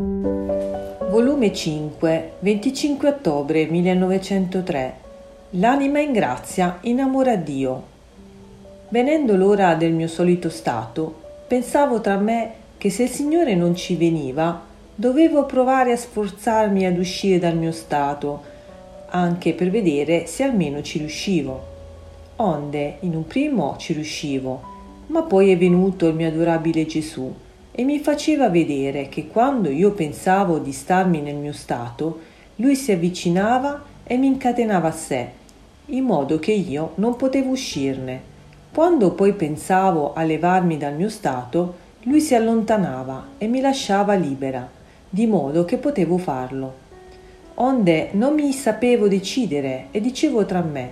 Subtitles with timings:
[0.00, 4.94] Volume 5, 25 ottobre 1903.
[5.50, 7.82] L'anima in grazia innamora Dio.
[8.88, 13.94] Venendo l'ora del mio solito stato, pensavo tra me che se il Signore non ci
[13.94, 14.62] veniva,
[14.94, 18.42] dovevo provare a sforzarmi ad uscire dal mio stato,
[19.10, 21.66] anche per vedere se almeno ci riuscivo.
[22.36, 24.62] Onde, in un primo ci riuscivo,
[25.08, 29.92] ma poi è venuto il mio adorabile Gesù e mi faceva vedere che quando io
[29.92, 32.20] pensavo di starmi nel mio stato,
[32.56, 35.28] lui si avvicinava e mi incatenava a sé,
[35.86, 38.28] in modo che io non potevo uscirne.
[38.72, 44.68] Quando poi pensavo a levarmi dal mio stato, lui si allontanava e mi lasciava libera,
[45.08, 46.88] di modo che potevo farlo.
[47.54, 50.90] Onde non mi sapevo decidere e dicevo tra me,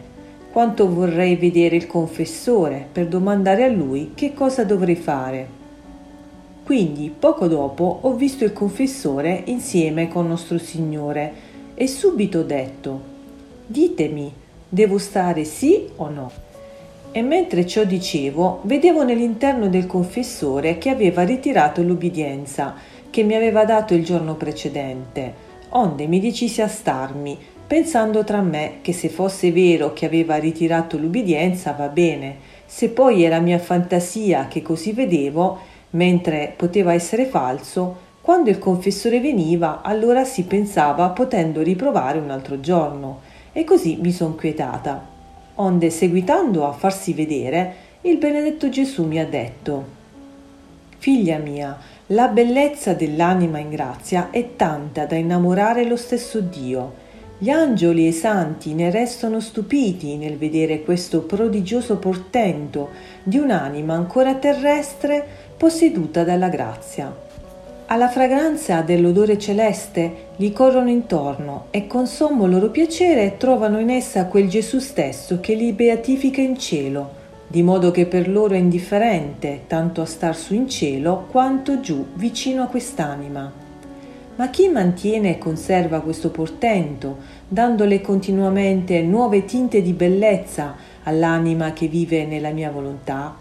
[0.52, 5.57] quanto vorrei vedere il confessore per domandare a lui che cosa dovrei fare.
[6.68, 11.32] Quindi poco dopo ho visto il confessore insieme con nostro Signore
[11.74, 13.00] e subito ho detto,
[13.64, 14.30] ditemi,
[14.68, 16.30] devo stare sì o no?
[17.10, 22.74] E mentre ciò dicevo, vedevo nell'interno del confessore che aveva ritirato l'ubbidienza
[23.08, 25.32] che mi aveva dato il giorno precedente,
[25.70, 30.98] onde mi decisi a starmi, pensando tra me che se fosse vero che aveva ritirato
[30.98, 38.06] l'ubbidienza va bene, se poi era mia fantasia che così vedevo, mentre poteva essere falso,
[38.20, 43.20] quando il confessore veniva, allora si pensava potendo riprovare un altro giorno,
[43.52, 45.02] e così mi son quietata.
[45.54, 49.96] Onde, seguitando a farsi vedere, il benedetto Gesù mi ha detto,
[50.98, 51.76] Figlia mia,
[52.08, 57.06] la bellezza dell'anima in grazia è tanta da innamorare lo stesso Dio.
[57.40, 62.88] Gli angeli e i santi ne restano stupiti nel vedere questo prodigioso portento
[63.22, 65.24] di un'anima ancora terrestre
[65.56, 67.14] posseduta dalla grazia.
[67.86, 74.26] Alla fragranza dell'odore celeste gli corrono intorno e con sommo loro piacere trovano in essa
[74.26, 77.10] quel Gesù stesso che li beatifica in cielo,
[77.46, 82.04] di modo che per loro è indifferente tanto a star su in cielo quanto giù
[82.14, 83.67] vicino a quest'anima.
[84.38, 87.16] Ma chi mantiene e conserva questo portento,
[87.48, 93.34] dandole continuamente nuove tinte di bellezza all'anima che vive nella mia volontà,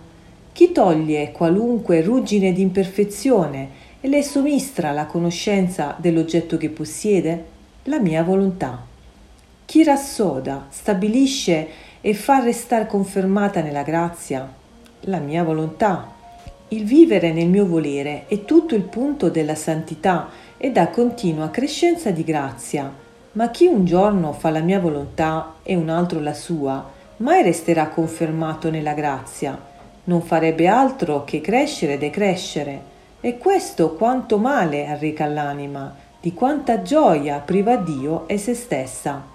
[0.51, 3.69] chi toglie qualunque ruggine di imperfezione
[4.01, 7.45] e le sommistra la conoscenza dell'oggetto che possiede?
[7.83, 8.83] La mia volontà.
[9.65, 11.67] Chi rassoda, stabilisce
[12.01, 14.51] e fa restare confermata nella grazia?
[15.01, 16.15] La mia volontà.
[16.69, 22.11] Il vivere nel mio volere è tutto il punto della santità e da continua crescenza
[22.11, 22.91] di grazia.
[23.33, 27.87] Ma chi un giorno fa la mia volontà e un altro la sua, mai resterà
[27.87, 29.75] confermato nella grazia
[30.07, 32.95] non farebbe altro che crescere e decrescere.
[33.19, 39.25] E questo quanto male arreca all'anima, di quanta gioia priva Dio e se stessa.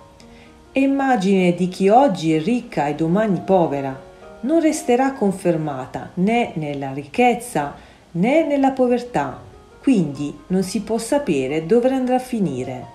[0.73, 3.99] E immagine di chi oggi è ricca e domani povera,
[4.41, 7.75] non resterà confermata né nella ricchezza
[8.13, 9.39] né nella povertà,
[9.83, 12.87] quindi non si può sapere dove andrà a finire.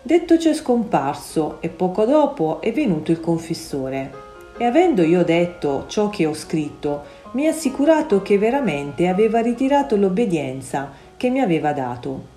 [0.00, 4.10] Detto ciò è scomparso e poco dopo è venuto il confessore.
[4.56, 7.02] E avendo io detto ciò che ho scritto,
[7.32, 12.32] mi ha assicurato che veramente aveva ritirato l'obbedienza che mi aveva dato.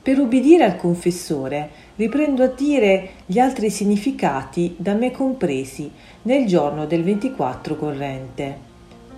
[0.00, 5.90] Per ubbidire al confessore, riprendo a dire gli altri significati da me compresi
[6.22, 8.72] nel giorno del 24 corrente.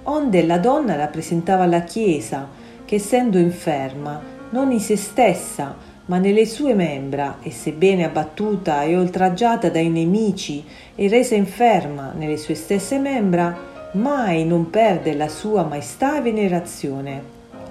[0.05, 4.19] Onde la donna rappresentava la Chiesa, che essendo inferma,
[4.51, 5.77] non in se stessa,
[6.07, 10.65] ma nelle sue membra, e sebbene abbattuta e oltraggiata dai nemici
[10.95, 13.55] e resa inferma nelle sue stesse membra,
[13.93, 17.23] mai non perde la sua maestà e venerazione.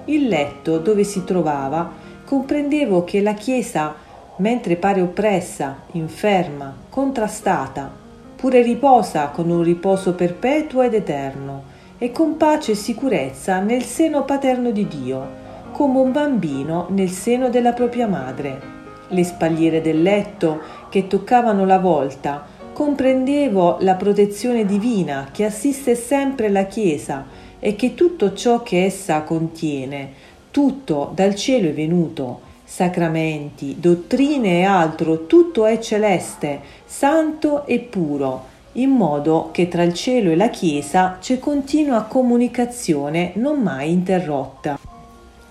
[0.05, 1.91] Il letto dove si trovava
[2.25, 3.95] comprendevo che la Chiesa,
[4.37, 7.89] mentre pare oppressa, inferma, contrastata,
[8.35, 14.23] pure riposa con un riposo perpetuo ed eterno, e con pace e sicurezza nel seno
[14.25, 18.73] paterno di Dio, come un bambino nel seno della propria madre.
[19.07, 26.49] Le spalliere del letto che toccavano la volta comprendevo la protezione divina che assiste sempre
[26.49, 27.25] la Chiesa
[27.59, 30.11] e che tutto ciò che essa contiene,
[30.51, 38.53] tutto dal cielo è venuto, sacramenti, dottrine e altro, tutto è celeste, santo e puro,
[38.77, 44.77] in modo che tra il cielo e la Chiesa c'è continua comunicazione non mai interrotta.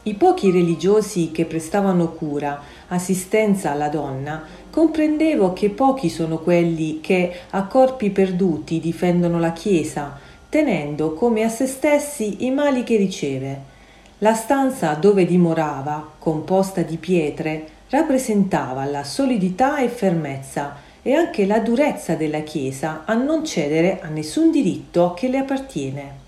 [0.02, 7.32] I pochi religiosi che prestavano cura, assistenza alla donna, comprendevo che pochi sono quelli che
[7.50, 10.18] a corpi perduti difendono la Chiesa,
[10.50, 13.72] tenendo come a se stessi i mali che riceve.
[14.18, 21.58] La stanza dove dimorava, composta di pietre, rappresentava la solidità e fermezza e anche la
[21.58, 26.22] durezza della Chiesa a non cedere a nessun diritto che le appartiene.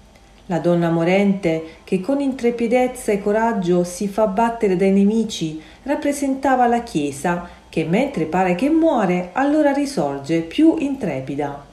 [0.49, 6.83] La donna morente, che con intrepidezza e coraggio si fa battere dai nemici, rappresentava la
[6.83, 11.65] Chiesa che mentre pare che muore, allora risorge più intrepida.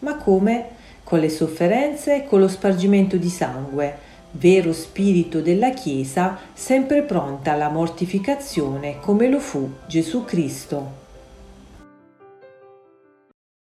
[0.00, 0.66] Ma come?
[1.02, 3.98] Con le sofferenze e con lo spargimento di sangue,
[4.32, 10.99] vero spirito della Chiesa, sempre pronta alla mortificazione come lo fu Gesù Cristo.